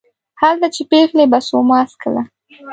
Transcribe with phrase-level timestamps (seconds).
[0.41, 2.23] هلته چې پېغلې به سوما څکله